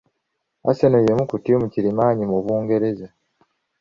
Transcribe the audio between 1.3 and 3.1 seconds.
ttiimu kirimaanyi mu Bungereza